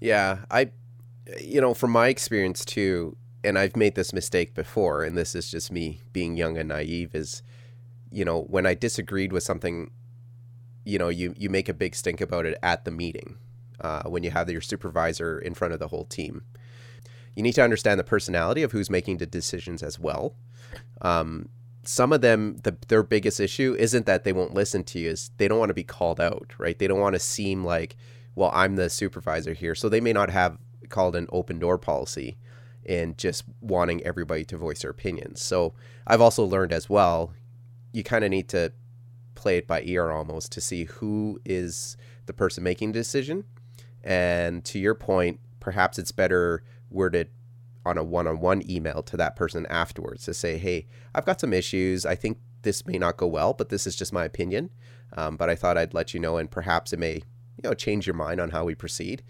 Yeah 0.00 0.38
i 0.50 0.70
you 1.38 1.60
know 1.60 1.74
from 1.74 1.90
my 1.92 2.08
experience 2.08 2.64
too 2.64 3.16
and 3.44 3.58
i've 3.58 3.76
made 3.76 3.94
this 3.94 4.12
mistake 4.12 4.54
before 4.54 5.04
and 5.04 5.16
this 5.16 5.34
is 5.34 5.50
just 5.50 5.70
me 5.70 6.00
being 6.12 6.36
young 6.36 6.58
and 6.58 6.70
naive 6.70 7.14
is 7.14 7.42
you 8.10 8.24
know 8.24 8.42
when 8.42 8.66
i 8.66 8.74
disagreed 8.74 9.32
with 9.32 9.42
something 9.42 9.90
you 10.84 10.98
know 10.98 11.08
you 11.08 11.34
you 11.36 11.48
make 11.48 11.68
a 11.68 11.74
big 11.74 11.94
stink 11.94 12.20
about 12.20 12.46
it 12.46 12.58
at 12.62 12.84
the 12.84 12.90
meeting 12.90 13.38
uh, 13.80 14.02
when 14.04 14.22
you 14.22 14.30
have 14.30 14.48
your 14.50 14.60
supervisor 14.60 15.38
in 15.38 15.54
front 15.54 15.72
of 15.74 15.80
the 15.80 15.88
whole 15.88 16.04
team. 16.04 16.42
You 17.34 17.42
need 17.42 17.54
to 17.54 17.62
understand 17.62 17.98
the 17.98 18.04
personality 18.04 18.62
of 18.62 18.72
who's 18.72 18.90
making 18.90 19.16
the 19.16 19.26
decisions 19.26 19.82
as 19.82 19.98
well. 19.98 20.34
Um, 21.00 21.48
some 21.84 22.12
of 22.12 22.20
them 22.20 22.58
the, 22.62 22.76
their 22.88 23.02
biggest 23.02 23.40
issue 23.40 23.74
isn't 23.78 24.06
that 24.06 24.24
they 24.24 24.32
won't 24.32 24.54
listen 24.54 24.84
to 24.84 24.98
you 24.98 25.10
is 25.10 25.30
they 25.38 25.48
don't 25.48 25.58
want 25.58 25.70
to 25.70 25.74
be 25.74 25.82
called 25.82 26.20
out 26.20 26.52
right? 26.58 26.78
They 26.78 26.86
don't 26.86 27.00
want 27.00 27.14
to 27.14 27.20
seem 27.20 27.64
like 27.64 27.96
well 28.34 28.50
i'm 28.54 28.76
the 28.76 28.88
supervisor 28.88 29.52
here. 29.52 29.74
So 29.74 29.88
they 29.88 30.00
may 30.00 30.12
not 30.12 30.30
have 30.30 30.58
called 30.88 31.16
an 31.16 31.26
open 31.32 31.58
door 31.58 31.78
policy 31.78 32.36
and 32.86 33.16
just 33.16 33.44
wanting 33.60 34.02
everybody 34.02 34.44
to 34.44 34.56
voice 34.56 34.82
their 34.82 34.90
opinions. 34.90 35.42
So 35.42 35.74
i've 36.06 36.20
also 36.20 36.44
learned 36.44 36.72
as 36.72 36.88
well 36.88 37.32
you 37.92 38.02
kind 38.02 38.24
of 38.24 38.30
need 38.30 38.48
to 38.48 38.72
play 39.42 39.56
it 39.56 39.66
by 39.66 39.82
ear 39.82 40.10
almost 40.10 40.52
to 40.52 40.60
see 40.60 40.84
who 40.84 41.40
is 41.44 41.96
the 42.26 42.32
person 42.32 42.62
making 42.62 42.92
the 42.92 42.98
decision 42.98 43.44
and 44.04 44.64
to 44.64 44.78
your 44.78 44.94
point 44.94 45.40
perhaps 45.60 45.98
it's 45.98 46.12
better 46.12 46.62
worded 46.90 47.28
on 47.84 47.98
a 47.98 48.04
one-on-one 48.04 48.68
email 48.70 49.02
to 49.02 49.16
that 49.16 49.36
person 49.36 49.66
afterwards 49.66 50.24
to 50.24 50.34
say, 50.34 50.58
"Hey, 50.58 50.86
I've 51.14 51.24
got 51.24 51.40
some 51.40 51.52
issues. 51.52 52.06
I 52.06 52.14
think 52.14 52.38
this 52.62 52.86
may 52.86 52.98
not 52.98 53.16
go 53.16 53.26
well, 53.26 53.52
but 53.52 53.68
this 53.70 53.86
is 53.86 53.96
just 53.96 54.12
my 54.12 54.24
opinion. 54.24 54.70
Um, 55.14 55.36
but 55.36 55.50
I 55.50 55.56
thought 55.56 55.76
I'd 55.76 55.94
let 55.94 56.14
you 56.14 56.20
know, 56.20 56.36
and 56.36 56.50
perhaps 56.50 56.92
it 56.92 56.98
may, 56.98 57.14
you 57.14 57.62
know, 57.64 57.74
change 57.74 58.06
your 58.06 58.14
mind 58.14 58.40
on 58.40 58.50
how 58.50 58.64
we 58.64 58.74
proceed." 58.74 59.22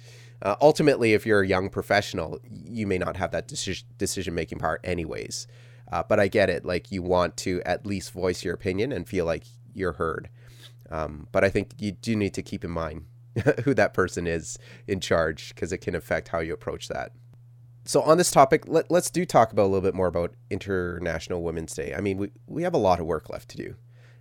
Uh, 0.43 0.57
ultimately, 0.61 1.15
if 1.15 1.25
you're 1.25 1.43
a 1.43 1.47
young 1.47 1.71
professional, 1.71 2.41
you 2.51 2.87
may 2.87 2.99
not 2.99 3.17
have 3.17 3.31
that 3.31 3.49
deci- 3.49 3.85
decision-making 3.97 4.59
power, 4.59 4.81
anyways. 4.83 5.47
Uh, 5.91 6.03
but 6.03 6.19
I 6.19 6.27
get 6.29 6.51
it. 6.51 6.65
Like 6.65 6.91
you 6.91 7.03
want 7.03 7.37
to 7.39 7.63
at 7.65 7.87
least 7.87 8.13
voice 8.13 8.43
your 8.43 8.55
opinion 8.55 8.93
and 8.93 9.07
feel 9.07 9.25
like 9.25 9.45
you're 9.75 9.93
heard. 9.93 10.29
Um, 10.91 11.29
but 11.33 11.45
I 11.45 11.51
think 11.51 11.73
you 11.79 11.93
do 11.93 12.15
need 12.17 12.35
to 12.35 12.43
keep 12.43 12.65
in 12.65 12.71
mind 12.71 13.07
who 13.65 13.75
that 13.75 13.95
person 13.95 14.27
is 14.27 14.59
in 14.87 15.01
charge 15.01 15.55
because 15.55 15.73
it 15.73 15.79
can 15.79 15.95
affect 15.95 16.29
how 16.29 16.41
you 16.41 16.53
approach 16.53 16.89
that. 16.89 17.13
So 17.85 18.03
on 18.03 18.19
this 18.19 18.31
topic, 18.31 18.69
let, 18.69 18.91
let's 18.91 19.11
do 19.11 19.25
talk 19.25 19.53
about 19.53 19.65
a 19.65 19.71
little 19.71 19.81
bit 19.81 19.95
more 19.95 20.07
about 20.07 20.35
International 20.51 21.43
Women's 21.43 21.75
Day. 21.75 21.95
I 21.95 22.01
mean, 22.01 22.17
we, 22.17 22.31
we 22.47 22.63
have 22.63 22.75
a 22.75 22.79
lot 22.79 23.01
of 23.01 23.07
work 23.07 23.29
left 23.29 23.49
to 23.51 23.57
do. 23.57 23.75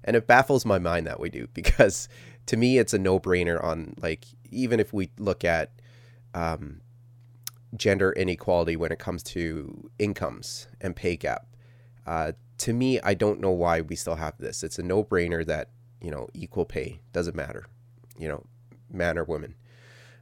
And 0.03 0.15
it 0.15 0.25
baffles 0.25 0.65
my 0.65 0.79
mind 0.79 1.05
that 1.05 1.20
we 1.20 1.29
do 1.29 1.48
because 1.53 2.10
to 2.48 2.58
me 2.58 2.79
it's 2.79 2.93
a 2.93 3.00
no-brainer 3.00 3.63
on 3.63 3.93
like 4.01 4.25
even 4.50 4.79
if 4.79 4.93
we 4.93 5.12
look 5.20 5.46
at 5.46 5.72
um, 6.34 6.81
gender 7.75 8.12
inequality 8.13 8.75
when 8.75 8.91
it 8.91 9.00
comes 9.00 9.24
to 9.24 9.89
incomes 10.00 10.67
and 10.79 10.96
pay 10.96 11.15
gap. 11.15 11.46
Uh, 12.05 12.34
to 12.60 12.74
me, 12.74 13.00
I 13.01 13.13
don't 13.13 13.39
know 13.39 13.51
why 13.51 13.81
we 13.81 13.96
still 13.96 14.15
have 14.15 14.38
this. 14.38 14.63
It's 14.63 14.79
a 14.79 14.84
no-brainer 14.84 15.46
that 15.46 15.70
you 16.01 16.12
know 16.12 16.27
equal 16.34 16.65
pay 16.65 17.01
doesn't 17.13 17.36
matter, 17.36 17.65
you 18.17 18.27
know, 18.27 18.46
man 18.91 19.17
or 19.17 19.24
woman. 19.24 19.55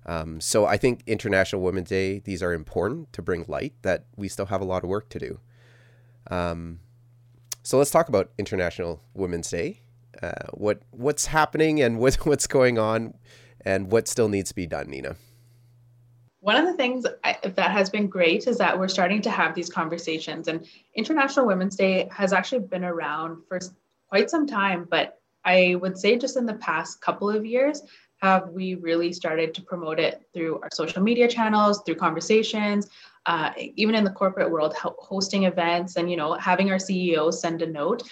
Um, 0.05 0.41
so 0.41 0.65
I 0.65 0.77
think 0.77 1.03
International 1.05 1.61
Women's 1.61 1.89
Day, 1.89 2.19
these 2.19 2.41
are 2.41 2.53
important 2.53 3.13
to 3.13 3.21
bring 3.21 3.45
light 3.47 3.73
that 3.81 4.05
we 4.15 4.27
still 4.27 4.47
have 4.47 4.61
a 4.61 4.65
lot 4.65 4.83
of 4.83 4.89
work 4.89 5.09
to 5.09 5.19
do. 5.19 5.39
Um, 6.31 6.79
so 7.63 7.77
let's 7.77 7.91
talk 7.91 8.09
about 8.09 8.31
International 8.37 9.01
Women's 9.13 9.49
Day. 9.49 9.81
Uh, 10.21 10.47
what 10.53 10.81
what's 10.91 11.27
happening 11.27 11.81
and 11.81 11.99
what 11.99 12.25
what's 12.25 12.47
going 12.47 12.79
on, 12.79 13.13
and 13.61 13.91
what 13.91 14.07
still 14.07 14.29
needs 14.29 14.49
to 14.49 14.55
be 14.55 14.65
done, 14.65 14.89
Nina. 14.89 15.15
One 16.41 16.55
of 16.55 16.65
the 16.65 16.73
things 16.73 17.05
I, 17.23 17.37
that 17.43 17.71
has 17.71 17.89
been 17.89 18.07
great 18.07 18.47
is 18.47 18.57
that 18.57 18.77
we're 18.77 18.87
starting 18.87 19.21
to 19.23 19.29
have 19.29 19.53
these 19.53 19.69
conversations. 19.69 20.47
And 20.47 20.65
International 20.95 21.45
Women's 21.45 21.75
Day 21.75 22.07
has 22.11 22.31
actually 22.31 22.61
been 22.61 22.85
around 22.85 23.43
for 23.47 23.59
quite 24.07 24.29
some 24.29 24.47
time, 24.47 24.87
but 24.89 25.19
I 25.43 25.75
would 25.75 25.97
say 25.97 26.17
just 26.17 26.37
in 26.37 26.45
the 26.45 26.55
past 26.55 27.01
couple 27.01 27.29
of 27.29 27.45
years, 27.45 27.81
have 28.21 28.49
we 28.49 28.75
really 28.75 29.13
started 29.13 29.53
to 29.53 29.61
promote 29.61 29.99
it 29.99 30.21
through 30.33 30.59
our 30.61 30.69
social 30.73 31.01
media 31.01 31.27
channels, 31.27 31.81
through 31.85 31.95
conversations, 31.95 32.87
uh, 33.25 33.51
even 33.57 33.95
in 33.95 34.03
the 34.03 34.09
corporate 34.09 34.51
world, 34.51 34.73
hosting 34.75 35.43
events 35.43 35.95
and 35.95 36.09
you 36.09 36.17
know 36.17 36.33
having 36.33 36.71
our 36.71 36.77
CEO 36.77 37.33
send 37.33 37.61
a 37.61 37.67
note 37.67 38.03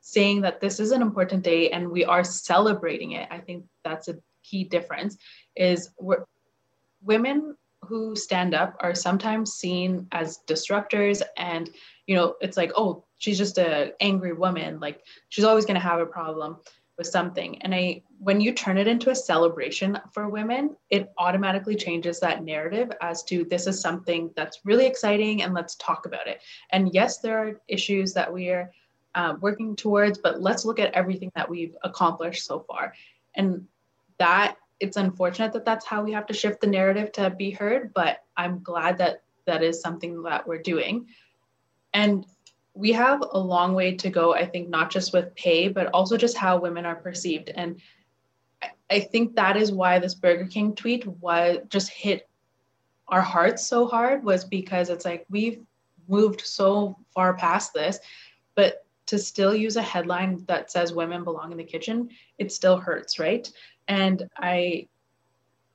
saying 0.00 0.40
that 0.40 0.60
this 0.60 0.78
is 0.78 0.92
an 0.92 1.02
important 1.02 1.42
day 1.42 1.68
and 1.70 1.90
we 1.90 2.04
are 2.04 2.22
celebrating 2.22 3.12
it. 3.12 3.26
I 3.30 3.38
think 3.38 3.64
that's 3.82 4.06
a 4.08 4.16
key 4.44 4.62
difference. 4.62 5.16
Is 5.56 5.90
we're, 5.98 6.24
women 7.06 7.56
who 7.82 8.16
stand 8.16 8.54
up 8.54 8.76
are 8.80 8.94
sometimes 8.94 9.52
seen 9.52 10.06
as 10.12 10.40
disruptors 10.46 11.22
and 11.36 11.70
you 12.06 12.16
know 12.16 12.34
it's 12.40 12.56
like 12.56 12.72
oh 12.74 13.04
she's 13.18 13.38
just 13.38 13.58
a 13.58 13.92
angry 14.00 14.32
woman 14.32 14.80
like 14.80 15.02
she's 15.28 15.44
always 15.44 15.64
going 15.64 15.76
to 15.76 15.80
have 15.80 16.00
a 16.00 16.06
problem 16.06 16.58
with 16.98 17.06
something. 17.06 17.60
And 17.62 17.74
i 17.74 18.02
when 18.18 18.40
you 18.40 18.52
turn 18.52 18.78
it 18.78 18.88
into 18.88 19.10
a 19.10 19.14
celebration 19.14 19.98
for 20.12 20.28
women 20.28 20.74
it 20.90 21.12
automatically 21.18 21.76
changes 21.76 22.18
that 22.20 22.42
narrative 22.42 22.90
as 23.02 23.22
to 23.24 23.44
this 23.44 23.66
is 23.66 23.80
something 23.80 24.30
that's 24.34 24.60
really 24.64 24.86
exciting 24.86 25.42
and 25.42 25.52
let's 25.52 25.74
talk 25.76 26.06
about 26.06 26.26
it. 26.26 26.40
And 26.70 26.94
yes 26.94 27.18
there 27.18 27.38
are 27.38 27.60
issues 27.68 28.14
that 28.14 28.32
we 28.32 28.48
are 28.50 28.70
uh, 29.14 29.34
working 29.40 29.76
towards 29.76 30.18
but 30.18 30.40
let's 30.40 30.64
look 30.64 30.78
at 30.78 30.92
everything 30.94 31.30
that 31.34 31.48
we've 31.48 31.76
accomplished 31.82 32.44
so 32.44 32.60
far. 32.60 32.94
And 33.34 33.66
that 34.18 34.56
it's 34.80 34.96
unfortunate 34.96 35.52
that 35.52 35.64
that's 35.64 35.86
how 35.86 36.02
we 36.02 36.12
have 36.12 36.26
to 36.26 36.34
shift 36.34 36.60
the 36.60 36.66
narrative 36.66 37.12
to 37.12 37.30
be 37.30 37.50
heard 37.50 37.92
but 37.94 38.22
i'm 38.36 38.62
glad 38.62 38.98
that 38.98 39.22
that 39.46 39.62
is 39.62 39.80
something 39.80 40.22
that 40.22 40.46
we're 40.46 40.62
doing 40.62 41.06
and 41.92 42.26
we 42.76 42.92
have 42.92 43.24
a 43.32 43.38
long 43.38 43.74
way 43.74 43.94
to 43.94 44.10
go, 44.10 44.34
I 44.34 44.44
think, 44.44 44.68
not 44.68 44.90
just 44.90 45.14
with 45.14 45.34
pay, 45.34 45.68
but 45.68 45.86
also 45.94 46.18
just 46.18 46.36
how 46.36 46.58
women 46.58 46.84
are 46.84 46.94
perceived. 46.94 47.48
And 47.48 47.80
I 48.90 49.00
think 49.00 49.34
that 49.34 49.56
is 49.56 49.72
why 49.72 49.98
this 49.98 50.14
Burger 50.14 50.46
King 50.46 50.74
tweet 50.74 51.06
was 51.06 51.58
just 51.70 51.88
hit 51.88 52.28
our 53.08 53.22
hearts 53.22 53.66
so 53.66 53.86
hard 53.86 54.24
was 54.24 54.44
because 54.44 54.90
it's 54.90 55.06
like 55.06 55.24
we've 55.30 55.62
moved 56.06 56.42
so 56.42 56.98
far 57.14 57.32
past 57.34 57.72
this, 57.72 57.98
but 58.54 58.84
to 59.06 59.18
still 59.18 59.54
use 59.54 59.76
a 59.76 59.82
headline 59.82 60.44
that 60.46 60.70
says 60.70 60.92
women 60.92 61.24
belong 61.24 61.52
in 61.52 61.58
the 61.58 61.64
kitchen, 61.64 62.10
it 62.36 62.52
still 62.52 62.76
hurts, 62.76 63.18
right? 63.18 63.50
And 63.88 64.28
I 64.36 64.88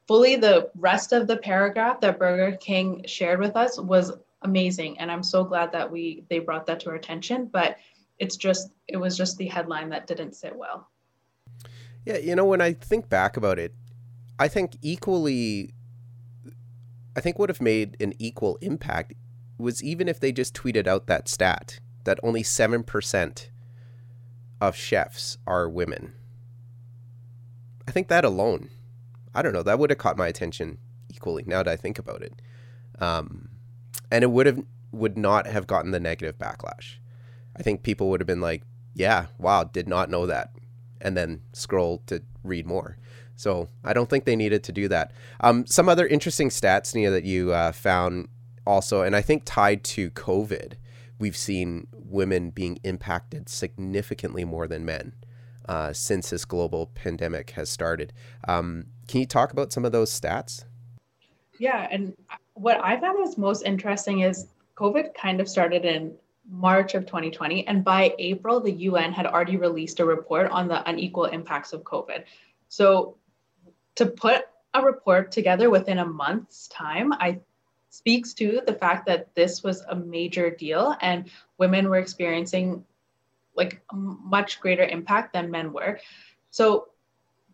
fully 0.07 0.35
the 0.35 0.69
rest 0.75 1.13
of 1.13 1.27
the 1.27 1.37
paragraph 1.37 2.01
that 2.01 2.19
Burger 2.19 2.57
King 2.57 3.03
shared 3.07 3.39
with 3.39 3.55
us 3.55 3.79
was 3.79 4.11
amazing. 4.41 4.99
And 4.99 5.11
i'm 5.11 5.23
so 5.23 5.43
glad 5.43 5.71
that 5.71 5.89
we 5.89 6.23
they 6.29 6.39
brought 6.39 6.65
that 6.65 6.79
to 6.81 6.89
our 6.89 6.95
attention 6.95 7.45
but 7.45 7.77
it's 8.19 8.37
just 8.37 8.71
it 8.87 8.97
was 8.97 9.17
just 9.17 9.37
the 9.37 9.47
headline 9.47 9.89
that 9.89 10.07
didn't 10.07 10.35
sit 10.35 10.55
well. 10.55 10.89
Yeah 12.05 12.17
you 12.17 12.35
know 12.35 12.45
when 12.45 12.61
i 12.61 12.73
think 12.73 13.09
back 13.09 13.37
about 13.37 13.59
it 13.59 13.73
i 14.39 14.47
think 14.47 14.75
equally 14.81 15.73
i 17.15 17.21
think 17.21 17.37
would 17.37 17.49
have 17.49 17.61
made 17.61 17.95
an 18.01 18.13
equal 18.17 18.57
impact 18.61 19.13
was 19.59 19.83
even 19.83 20.07
if 20.07 20.19
they 20.19 20.31
just 20.31 20.55
tweeted 20.55 20.87
out 20.87 21.05
that 21.05 21.27
stat 21.27 21.79
that 22.03 22.19
only 22.23 22.41
7% 22.41 23.49
of 24.59 24.75
chefs 24.75 25.37
are 25.45 25.69
women 25.69 26.13
i 27.87 27.91
think 27.91 28.07
that 28.07 28.25
alone 28.25 28.69
i 29.33 29.41
don't 29.41 29.53
know 29.53 29.63
that 29.63 29.79
would 29.79 29.89
have 29.89 29.99
caught 29.99 30.17
my 30.17 30.27
attention 30.27 30.77
equally 31.13 31.43
now 31.45 31.63
that 31.63 31.71
i 31.71 31.75
think 31.75 31.99
about 31.99 32.21
it 32.21 32.41
um, 32.99 33.49
and 34.11 34.23
it 34.23 34.31
would 34.31 34.45
have 34.45 34.63
would 34.91 35.17
not 35.17 35.47
have 35.47 35.67
gotten 35.67 35.91
the 35.91 35.99
negative 35.99 36.37
backlash. 36.37 36.97
I 37.55 37.63
think 37.63 37.83
people 37.83 38.09
would 38.09 38.21
have 38.21 38.27
been 38.27 38.41
like, 38.41 38.63
"Yeah, 38.93 39.27
wow, 39.37 39.63
did 39.63 39.87
not 39.87 40.09
know 40.09 40.25
that," 40.27 40.51
and 40.99 41.17
then 41.17 41.41
scroll 41.53 42.03
to 42.07 42.21
read 42.43 42.65
more. 42.65 42.97
So 43.35 43.69
I 43.83 43.93
don't 43.93 44.09
think 44.09 44.25
they 44.25 44.35
needed 44.35 44.63
to 44.65 44.71
do 44.71 44.87
that. 44.89 45.11
Um, 45.39 45.65
some 45.65 45.89
other 45.89 46.05
interesting 46.05 46.49
stats, 46.49 46.93
Nina, 46.93 47.09
that 47.09 47.23
you 47.23 47.51
uh, 47.53 47.71
found 47.71 48.27
also, 48.67 49.01
and 49.01 49.15
I 49.15 49.21
think 49.21 49.43
tied 49.45 49.83
to 49.85 50.11
COVID, 50.11 50.73
we've 51.17 51.37
seen 51.37 51.87
women 51.91 52.51
being 52.51 52.77
impacted 52.83 53.49
significantly 53.49 54.45
more 54.45 54.67
than 54.67 54.85
men 54.85 55.13
uh, 55.71 55.93
since 55.93 56.31
this 56.31 56.43
global 56.43 56.87
pandemic 56.87 57.51
has 57.51 57.69
started. 57.69 58.11
Um, 58.45 58.87
can 59.07 59.21
you 59.21 59.25
talk 59.25 59.53
about 59.53 59.71
some 59.71 59.85
of 59.85 59.93
those 59.93 60.11
stats? 60.11 60.65
Yeah, 61.59 61.87
and 61.89 62.13
what 62.55 62.83
I 62.83 62.99
found 62.99 63.17
was 63.19 63.37
most 63.37 63.63
interesting 63.63 64.19
is 64.19 64.47
COVID 64.75 65.13
kind 65.13 65.39
of 65.39 65.47
started 65.47 65.85
in 65.85 66.13
March 66.49 66.93
of 66.93 67.05
2020. 67.05 67.65
And 67.67 67.85
by 67.85 68.13
April, 68.19 68.59
the 68.59 68.73
UN 68.89 69.13
had 69.13 69.25
already 69.25 69.55
released 69.55 70.01
a 70.01 70.05
report 70.05 70.51
on 70.51 70.67
the 70.67 70.87
unequal 70.89 71.25
impacts 71.25 71.71
of 71.71 71.83
COVID. 71.83 72.25
So 72.67 73.15
to 73.95 74.07
put 74.07 74.41
a 74.73 74.83
report 74.83 75.31
together 75.31 75.69
within 75.69 75.99
a 75.99 76.05
month's 76.05 76.67
time, 76.67 77.13
I 77.13 77.39
speaks 77.91 78.33
to 78.33 78.61
the 78.67 78.73
fact 78.73 79.05
that 79.05 79.33
this 79.35 79.63
was 79.63 79.81
a 79.87 79.95
major 79.95 80.49
deal 80.49 80.95
and 81.01 81.29
women 81.57 81.89
were 81.89 81.99
experiencing 81.99 82.83
like 83.55 83.81
much 83.93 84.59
greater 84.59 84.83
impact 84.83 85.33
than 85.33 85.51
men 85.51 85.73
were. 85.73 85.99
So 86.51 86.87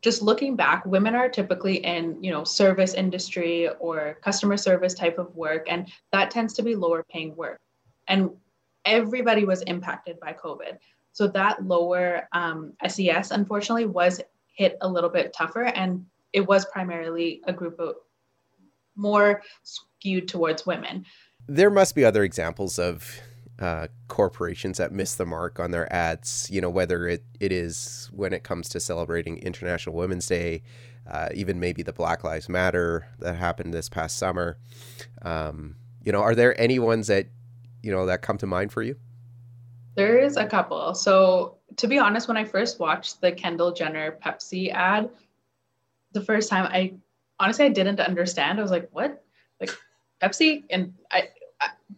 just 0.02 0.22
looking 0.22 0.56
back 0.56 0.86
women 0.86 1.16
are 1.16 1.30
typically 1.30 1.78
in 1.78 2.22
you 2.24 2.32
know 2.32 2.44
service 2.44 2.94
industry 2.94 3.68
or 3.80 4.18
customer 4.22 4.58
service 4.58 4.94
type 4.94 5.18
of 5.18 5.36
work 5.36 5.66
and 5.68 5.92
that 6.12 6.30
tends 6.30 6.54
to 6.54 6.64
be 6.64 6.76
lower 6.76 7.04
paying 7.04 7.36
work. 7.36 7.60
And 8.08 8.32
everybody 8.86 9.44
was 9.44 9.62
impacted 9.64 10.20
by 10.20 10.34
covid. 10.34 10.78
So 11.14 11.28
that 11.30 11.66
lower 11.66 12.28
um, 12.32 12.74
ses 12.88 13.32
unfortunately 13.32 13.86
was 13.86 14.22
hit 14.54 14.78
a 14.82 14.88
little 14.88 15.10
bit 15.10 15.34
tougher 15.34 15.66
and 15.66 16.06
it 16.34 16.42
was 16.42 16.66
primarily 16.66 17.42
a 17.46 17.54
group 17.54 17.80
of 17.80 17.96
more 18.96 19.42
skewed 19.64 20.28
towards 20.28 20.66
women. 20.66 21.06
There 21.48 21.70
must 21.70 21.96
be 21.96 22.04
other 22.04 22.24
examples 22.24 22.78
of 22.78 23.20
uh, 23.60 23.88
corporations 24.08 24.78
that 24.78 24.92
miss 24.92 25.16
the 25.16 25.26
mark 25.26 25.60
on 25.60 25.72
their 25.72 25.92
ads. 25.92 26.48
You 26.52 26.62
know, 26.62 26.70
whether 26.70 27.08
it, 27.08 27.24
it 27.40 27.52
is 27.52 28.10
when 28.14 28.34
it 28.34 28.44
comes 28.44 28.70
to 28.70 28.80
celebrating 28.80 29.38
International 29.40 29.96
Women's 29.96 30.28
Day, 30.28 30.64
uh, 31.10 31.30
even 31.34 31.60
maybe 31.60 31.84
the 31.84 31.94
Black 31.94 32.24
Lives 32.24 32.50
Matter 32.50 33.08
that 33.20 33.36
happened 33.36 33.74
this 33.74 33.90
past 33.90 34.18
summer. 34.18 34.58
Um, 35.22 35.76
you 36.04 36.12
know, 36.12 36.22
are 36.22 36.36
there 36.36 36.60
any 36.60 36.80
ones 36.80 37.08
that 37.08 37.28
you 37.82 37.92
know 37.92 38.06
that 38.06 38.22
come 38.22 38.38
to 38.40 38.48
mind 38.48 38.72
for 38.72 38.84
you? 38.84 38.96
There 39.96 40.20
is 40.20 40.38
a 40.38 40.46
couple. 40.46 40.94
So 40.94 41.58
to 41.78 41.88
be 41.88 41.98
honest, 41.98 42.28
when 42.28 42.38
I 42.38 42.46
first 42.46 42.80
watched 42.80 43.22
the 43.22 43.32
Kendall 43.32 43.72
Jenner 43.74 44.18
Pepsi 44.24 44.72
ad, 44.72 45.10
the 46.12 46.22
first 46.22 46.50
time 46.50 46.66
I 46.72 46.94
honestly 47.40 47.66
I 47.66 47.70
didn't 47.70 48.00
understand. 48.00 48.60
I 48.60 48.62
was 48.62 48.72
like, 48.72 48.90
what? 48.92 49.24
Like 49.60 49.72
Pepsi? 50.22 50.64
And 50.70 50.94
I 51.12 51.30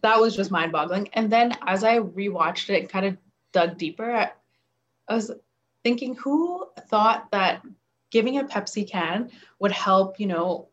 that 0.02 0.20
was 0.20 0.36
just 0.36 0.50
mind 0.50 0.72
boggling. 0.72 1.08
And 1.12 1.30
then 1.30 1.56
as 1.66 1.84
I 1.84 1.98
rewatched 1.98 2.70
it, 2.70 2.90
kind 2.90 3.06
of 3.06 3.16
dug 3.52 3.78
deeper, 3.78 4.10
I, 4.10 4.30
I 5.08 5.14
was 5.14 5.30
thinking, 5.82 6.14
who 6.14 6.66
thought 6.88 7.30
that 7.32 7.62
giving 8.10 8.38
a 8.38 8.44
Pepsi 8.44 8.88
can 8.88 9.30
would 9.58 9.72
help, 9.72 10.20
you 10.20 10.26
know, 10.26 10.68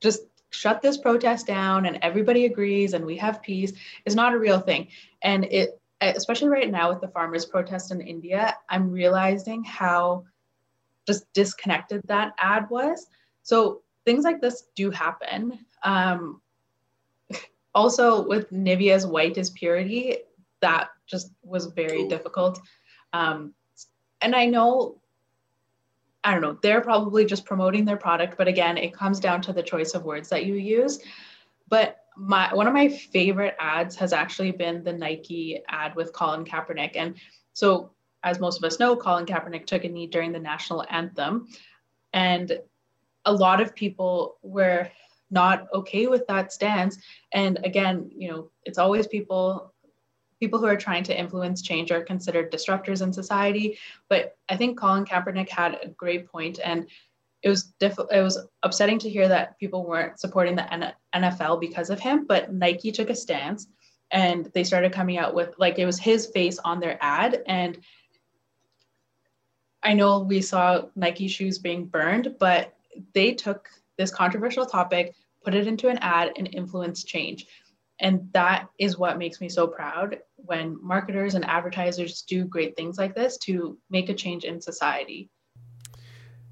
just 0.00 0.22
shut 0.50 0.82
this 0.82 0.96
protest 0.96 1.46
down 1.46 1.86
and 1.86 1.98
everybody 2.02 2.44
agrees 2.44 2.92
and 2.94 3.04
we 3.06 3.16
have 3.16 3.42
peace 3.42 3.72
is 4.04 4.14
not 4.14 4.34
a 4.34 4.38
real 4.38 4.60
thing. 4.60 4.88
And 5.22 5.44
it, 5.44 5.80
especially 6.00 6.48
right 6.48 6.70
now 6.70 6.90
with 6.90 7.00
the 7.00 7.08
farmers' 7.08 7.44
protest 7.44 7.90
in 7.90 8.00
India, 8.00 8.56
I'm 8.68 8.90
realizing 8.90 9.64
how 9.64 10.24
just 11.06 11.30
disconnected 11.32 12.02
that 12.06 12.32
ad 12.38 12.68
was. 12.70 13.06
So 13.42 13.82
things 14.04 14.24
like 14.24 14.40
this 14.40 14.64
do 14.74 14.90
happen. 14.90 15.58
Um, 15.82 16.40
also, 17.74 18.26
with 18.26 18.50
Nivea's 18.50 19.06
white 19.06 19.38
is 19.38 19.50
purity, 19.50 20.18
that 20.60 20.88
just 21.06 21.32
was 21.42 21.66
very 21.66 22.02
Ooh. 22.02 22.08
difficult. 22.08 22.60
Um, 23.12 23.54
and 24.20 24.34
I 24.34 24.46
know, 24.46 25.00
I 26.24 26.32
don't 26.32 26.42
know, 26.42 26.58
they're 26.62 26.80
probably 26.80 27.24
just 27.24 27.44
promoting 27.44 27.84
their 27.84 27.96
product, 27.96 28.36
but 28.36 28.48
again, 28.48 28.76
it 28.76 28.92
comes 28.92 29.20
down 29.20 29.40
to 29.42 29.52
the 29.52 29.62
choice 29.62 29.94
of 29.94 30.04
words 30.04 30.28
that 30.28 30.44
you 30.44 30.54
use. 30.54 31.00
But 31.68 31.98
my 32.16 32.52
one 32.52 32.66
of 32.66 32.74
my 32.74 32.88
favorite 32.88 33.54
ads 33.58 33.96
has 33.96 34.12
actually 34.12 34.50
been 34.50 34.84
the 34.84 34.92
Nike 34.92 35.62
ad 35.68 35.94
with 35.94 36.12
Colin 36.12 36.44
Kaepernick. 36.44 36.92
And 36.96 37.14
so, 37.52 37.92
as 38.24 38.40
most 38.40 38.58
of 38.58 38.64
us 38.64 38.78
know, 38.78 38.96
Colin 38.96 39.24
Kaepernick 39.24 39.64
took 39.64 39.84
a 39.84 39.88
knee 39.88 40.06
during 40.06 40.32
the 40.32 40.38
national 40.38 40.84
anthem. 40.90 41.48
And 42.12 42.58
a 43.24 43.32
lot 43.32 43.60
of 43.60 43.74
people 43.74 44.36
were 44.42 44.90
not 45.30 45.68
okay 45.72 46.06
with 46.06 46.26
that 46.26 46.52
stance. 46.52 46.98
And 47.32 47.58
again, 47.64 48.10
you 48.14 48.28
know, 48.30 48.50
it's 48.64 48.78
always 48.78 49.06
people 49.06 49.72
people 50.40 50.58
who 50.58 50.66
are 50.66 50.76
trying 50.76 51.04
to 51.04 51.18
influence 51.18 51.60
change 51.60 51.92
are 51.92 52.02
considered 52.02 52.50
disruptors 52.50 53.02
in 53.02 53.12
society. 53.12 53.78
But 54.08 54.38
I 54.48 54.56
think 54.56 54.78
Colin 54.78 55.04
Kaepernick 55.04 55.50
had 55.50 55.78
a 55.82 55.88
great 55.88 56.32
point, 56.32 56.58
and 56.64 56.86
it 57.42 57.48
was 57.48 57.64
diff- 57.78 57.98
it 58.10 58.22
was 58.22 58.38
upsetting 58.62 58.98
to 59.00 59.10
hear 59.10 59.28
that 59.28 59.58
people 59.58 59.84
weren't 59.84 60.18
supporting 60.18 60.56
the 60.56 60.72
N- 60.72 60.94
NFL 61.14 61.60
because 61.60 61.90
of 61.90 62.00
him. 62.00 62.26
But 62.26 62.52
Nike 62.52 62.90
took 62.90 63.10
a 63.10 63.14
stance, 63.14 63.68
and 64.10 64.50
they 64.54 64.64
started 64.64 64.92
coming 64.92 65.18
out 65.18 65.34
with 65.34 65.54
like 65.58 65.78
it 65.78 65.86
was 65.86 65.98
his 65.98 66.26
face 66.26 66.58
on 66.58 66.80
their 66.80 66.98
ad, 67.00 67.42
and 67.46 67.78
I 69.82 69.94
know 69.94 70.20
we 70.20 70.42
saw 70.42 70.82
Nike 70.94 71.28
shoes 71.28 71.58
being 71.58 71.86
burned, 71.86 72.36
but 72.38 72.74
they 73.14 73.32
took 73.32 73.70
this 73.96 74.10
controversial 74.10 74.66
topic, 74.66 75.14
put 75.44 75.54
it 75.54 75.66
into 75.66 75.88
an 75.88 75.98
ad, 75.98 76.32
and 76.36 76.48
influence 76.52 77.04
change. 77.04 77.46
And 78.00 78.28
that 78.32 78.68
is 78.78 78.98
what 78.98 79.18
makes 79.18 79.40
me 79.40 79.48
so 79.48 79.66
proud 79.66 80.18
when 80.36 80.78
marketers 80.82 81.34
and 81.34 81.44
advertisers 81.44 82.22
do 82.22 82.44
great 82.44 82.74
things 82.76 82.96
like 82.96 83.14
this 83.14 83.36
to 83.38 83.78
make 83.90 84.08
a 84.08 84.14
change 84.14 84.44
in 84.44 84.60
society. 84.60 85.28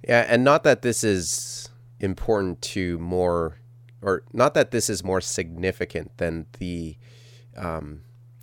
Yeah, 0.06 0.26
and 0.28 0.44
not 0.44 0.62
that 0.64 0.82
this 0.82 1.02
is 1.02 1.70
important 2.00 2.60
to 2.62 2.98
more, 2.98 3.56
or 4.02 4.24
not 4.32 4.54
that 4.54 4.70
this 4.70 4.90
is 4.90 5.02
more 5.02 5.20
significant 5.20 6.18
than 6.18 6.46
the 6.58 6.96
um, 7.56 8.02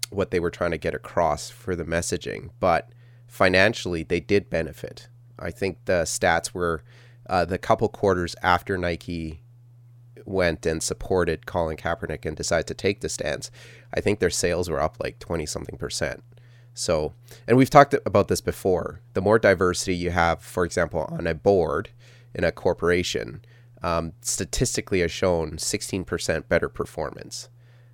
what 0.10 0.32
they 0.32 0.40
were 0.40 0.52
trying 0.52 0.72
to 0.72 0.78
get 0.78 0.94
across 0.94 1.50
for 1.50 1.76
the 1.76 1.86
messaging, 1.86 2.50
but 2.60 2.90
financially 3.28 4.04
they 4.04 4.20
did 4.20 4.50
benefit. 4.50 5.08
I 5.40 5.52
think 5.52 5.86
the 5.86 6.04
stats 6.04 6.54
were 6.54 6.84
uh, 7.30 7.46
the 7.46 7.58
couple 7.58 7.88
quarters 7.90 8.36
after 8.42 8.78
Nike 8.78 9.42
went 10.26 10.66
and 10.66 10.82
supported 10.82 11.46
Colin 11.46 11.78
Kaepernick 11.78 12.26
and 12.26 12.36
decided 12.36 12.68
to 12.68 12.74
take 12.74 13.02
the 13.02 13.10
stance, 13.10 13.52
I 13.94 14.02
think 14.02 14.20
their 14.20 14.30
sales 14.30 14.70
were 14.70 14.82
up 14.82 14.98
like 15.00 15.20
20 15.20 15.46
something 15.46 15.78
percent. 15.78 16.24
So, 16.74 17.14
and 17.48 17.58
we've 17.58 17.70
talked 17.70 17.96
about 18.06 18.28
this 18.28 18.42
before. 18.42 19.02
The 19.14 19.22
more 19.22 19.40
diversity 19.40 19.96
you 19.96 20.12
have, 20.12 20.42
for 20.42 20.66
example, 20.66 21.08
on 21.10 21.26
a 21.26 21.34
board 21.34 21.90
in 22.34 22.44
a 22.44 22.52
corporation, 22.52 23.42
um, 23.82 24.14
statistically 24.22 25.00
has 25.00 25.12
shown 25.12 25.52
16% 25.52 26.48
better 26.50 26.68
performance. 26.68 27.50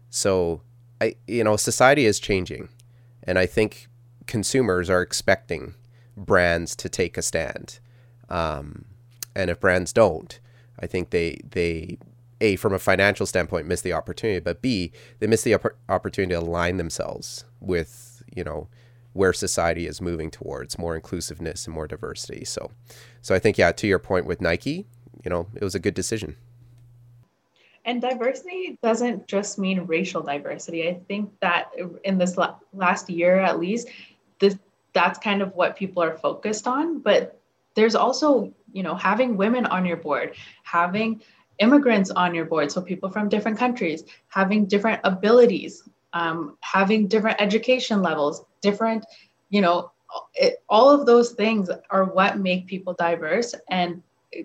So, 0.09 0.61
I, 0.99 1.15
you 1.27 1.43
know, 1.43 1.57
society 1.57 2.05
is 2.05 2.19
changing, 2.19 2.69
and 3.23 3.37
I 3.37 3.45
think 3.45 3.87
consumers 4.25 4.89
are 4.89 5.01
expecting 5.01 5.75
brands 6.17 6.75
to 6.77 6.89
take 6.89 7.17
a 7.17 7.21
stand. 7.21 7.79
Um, 8.29 8.85
and 9.35 9.49
if 9.49 9.59
brands 9.59 9.93
don't, 9.93 10.39
I 10.79 10.87
think 10.87 11.11
they 11.11 11.39
they 11.49 11.97
a 12.41 12.55
from 12.57 12.73
a 12.73 12.79
financial 12.79 13.25
standpoint 13.25 13.67
miss 13.67 13.81
the 13.81 13.93
opportunity, 13.93 14.39
but 14.39 14.61
b 14.61 14.91
they 15.19 15.27
miss 15.27 15.43
the 15.43 15.59
opportunity 15.89 16.33
to 16.33 16.39
align 16.39 16.77
themselves 16.77 17.45
with 17.59 18.23
you 18.35 18.43
know 18.43 18.67
where 19.13 19.33
society 19.33 19.87
is 19.87 20.01
moving 20.01 20.31
towards 20.31 20.77
more 20.77 20.95
inclusiveness 20.95 21.65
and 21.65 21.73
more 21.73 21.87
diversity. 21.87 22.45
So, 22.45 22.71
so 23.21 23.35
I 23.35 23.39
think 23.39 23.57
yeah, 23.57 23.71
to 23.73 23.87
your 23.87 23.99
point 23.99 24.25
with 24.25 24.41
Nike, 24.41 24.85
you 25.23 25.29
know, 25.29 25.47
it 25.53 25.63
was 25.63 25.75
a 25.75 25.79
good 25.79 25.93
decision. 25.93 26.37
And 27.83 28.01
diversity 28.01 28.77
doesn't 28.83 29.27
just 29.27 29.57
mean 29.57 29.81
racial 29.81 30.21
diversity. 30.21 30.87
I 30.87 30.99
think 31.07 31.31
that 31.41 31.71
in 32.03 32.17
this 32.17 32.37
la- 32.37 32.55
last 32.73 33.09
year, 33.09 33.39
at 33.39 33.59
least, 33.59 33.89
this 34.39 34.57
that's 34.93 35.17
kind 35.17 35.41
of 35.41 35.53
what 35.55 35.75
people 35.75 36.03
are 36.03 36.17
focused 36.17 36.67
on. 36.67 36.99
But 36.99 37.39
there's 37.73 37.95
also, 37.95 38.53
you 38.71 38.83
know, 38.83 38.93
having 38.93 39.35
women 39.35 39.65
on 39.65 39.85
your 39.85 39.97
board, 39.97 40.35
having 40.63 41.21
immigrants 41.61 42.11
on 42.11 42.35
your 42.35 42.45
board, 42.45 42.71
so 42.71 42.81
people 42.81 43.09
from 43.09 43.29
different 43.29 43.57
countries, 43.57 44.03
having 44.27 44.65
different 44.65 44.99
abilities, 45.03 45.87
um, 46.13 46.57
having 46.61 47.07
different 47.07 47.39
education 47.39 48.01
levels, 48.01 48.43
different, 48.61 49.05
you 49.49 49.61
know, 49.61 49.91
it, 50.33 50.61
all 50.67 50.89
of 50.89 51.05
those 51.05 51.31
things 51.31 51.69
are 51.89 52.05
what 52.05 52.39
make 52.39 52.67
people 52.67 52.93
diverse 52.93 53.55
and 53.69 54.03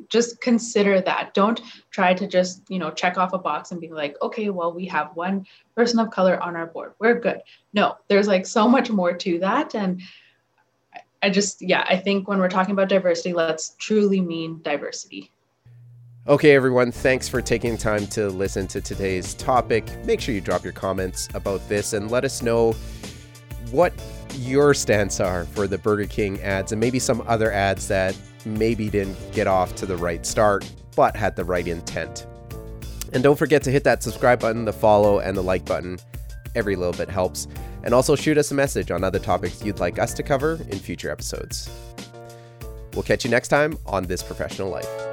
just 0.08 0.40
consider 0.40 1.00
that. 1.00 1.32
Don't 1.34 1.60
try 1.90 2.12
to 2.14 2.26
just 2.26 2.62
you 2.68 2.78
know 2.78 2.90
check 2.90 3.18
off 3.18 3.32
a 3.32 3.38
box 3.38 3.70
and 3.70 3.80
be 3.80 3.88
like 3.88 4.16
okay 4.20 4.50
well 4.50 4.72
we 4.72 4.84
have 4.86 5.14
one 5.14 5.46
person 5.76 5.98
of 5.98 6.10
color 6.10 6.40
on 6.42 6.56
our 6.56 6.66
board. 6.66 6.94
We're 6.98 7.18
good. 7.20 7.40
No 7.72 7.96
there's 8.08 8.28
like 8.28 8.46
so 8.46 8.68
much 8.68 8.90
more 8.90 9.12
to 9.12 9.38
that 9.40 9.74
and 9.74 10.00
i 11.22 11.30
just 11.30 11.62
yeah 11.62 11.84
i 11.88 11.96
think 11.96 12.28
when 12.28 12.38
we're 12.38 12.48
talking 12.48 12.72
about 12.72 12.88
diversity 12.88 13.32
let's 13.32 13.74
truly 13.78 14.20
mean 14.20 14.60
diversity 14.62 15.32
Okay, 16.28 16.56
everyone, 16.56 16.90
thanks 16.90 17.28
for 17.28 17.40
taking 17.40 17.78
time 17.78 18.04
to 18.08 18.30
listen 18.30 18.66
to 18.66 18.80
today's 18.80 19.32
topic. 19.34 19.86
Make 20.04 20.20
sure 20.20 20.34
you 20.34 20.40
drop 20.40 20.64
your 20.64 20.72
comments 20.72 21.28
about 21.34 21.66
this 21.68 21.92
and 21.92 22.10
let 22.10 22.24
us 22.24 22.42
know 22.42 22.72
what 23.70 23.92
your 24.34 24.74
stance 24.74 25.20
are 25.20 25.44
for 25.44 25.68
the 25.68 25.78
Burger 25.78 26.06
King 26.06 26.42
ads 26.42 26.72
and 26.72 26.80
maybe 26.80 26.98
some 26.98 27.22
other 27.28 27.52
ads 27.52 27.86
that 27.86 28.18
maybe 28.44 28.90
didn't 28.90 29.16
get 29.32 29.46
off 29.46 29.76
to 29.76 29.86
the 29.86 29.96
right 29.96 30.26
start 30.26 30.68
but 30.96 31.14
had 31.14 31.36
the 31.36 31.44
right 31.44 31.68
intent. 31.68 32.26
And 33.12 33.22
don't 33.22 33.38
forget 33.38 33.62
to 33.62 33.70
hit 33.70 33.84
that 33.84 34.02
subscribe 34.02 34.40
button, 34.40 34.64
the 34.64 34.72
follow, 34.72 35.20
and 35.20 35.36
the 35.36 35.42
like 35.42 35.64
button. 35.64 35.96
Every 36.56 36.74
little 36.74 36.92
bit 36.92 37.08
helps. 37.08 37.46
And 37.84 37.94
also 37.94 38.16
shoot 38.16 38.36
us 38.36 38.50
a 38.50 38.54
message 38.54 38.90
on 38.90 39.04
other 39.04 39.20
topics 39.20 39.64
you'd 39.64 39.78
like 39.78 40.00
us 40.00 40.12
to 40.14 40.24
cover 40.24 40.54
in 40.70 40.80
future 40.80 41.08
episodes. 41.08 41.70
We'll 42.94 43.04
catch 43.04 43.24
you 43.24 43.30
next 43.30 43.46
time 43.46 43.78
on 43.86 44.06
This 44.06 44.24
Professional 44.24 44.70
Life. 44.70 45.05